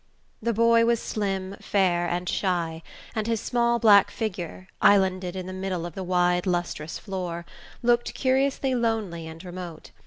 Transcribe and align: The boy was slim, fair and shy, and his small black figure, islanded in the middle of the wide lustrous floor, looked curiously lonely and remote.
The 0.41 0.51
boy 0.51 0.83
was 0.83 0.99
slim, 0.99 1.57
fair 1.61 2.07
and 2.07 2.27
shy, 2.27 2.81
and 3.13 3.27
his 3.27 3.39
small 3.39 3.77
black 3.77 4.09
figure, 4.09 4.67
islanded 4.81 5.35
in 5.35 5.45
the 5.45 5.53
middle 5.53 5.85
of 5.85 5.93
the 5.93 6.03
wide 6.03 6.47
lustrous 6.47 6.97
floor, 6.97 7.45
looked 7.83 8.15
curiously 8.15 8.73
lonely 8.73 9.27
and 9.27 9.43
remote. 9.45 9.91